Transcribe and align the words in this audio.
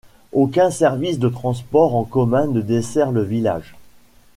Aucun 0.33 0.71
service 0.71 1.19
de 1.19 1.29
transport 1.29 1.93
en 1.95 2.05
commun 2.05 2.47
ne 2.47 2.61
dessert 2.61 3.11
le 3.11 3.21
village. 3.21 3.75